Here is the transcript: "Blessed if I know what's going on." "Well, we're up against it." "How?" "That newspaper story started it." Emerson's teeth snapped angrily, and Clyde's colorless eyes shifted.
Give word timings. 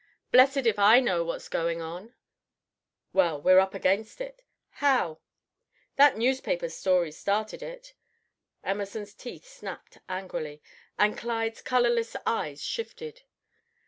"Blessed 0.31 0.65
if 0.65 0.79
I 0.79 0.99
know 0.99 1.23
what's 1.23 1.47
going 1.47 1.79
on." 1.79 2.15
"Well, 3.13 3.39
we're 3.39 3.59
up 3.59 3.75
against 3.75 4.19
it." 4.19 4.41
"How?" 4.71 5.19
"That 5.95 6.17
newspaper 6.17 6.69
story 6.69 7.11
started 7.11 7.61
it." 7.61 7.93
Emerson's 8.63 9.13
teeth 9.13 9.45
snapped 9.45 9.99
angrily, 10.09 10.63
and 10.97 11.15
Clyde's 11.15 11.61
colorless 11.61 12.15
eyes 12.25 12.63
shifted. 12.63 13.21